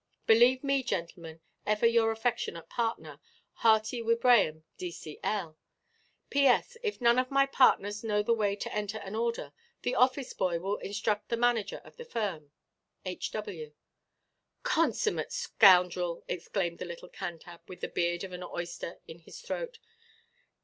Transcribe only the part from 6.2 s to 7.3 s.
"P.S.—If none of